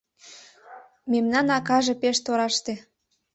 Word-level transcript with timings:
Мемнан 1.11 1.47
акаже 1.57 1.93
пеш 2.01 2.17
тораште 2.25 2.73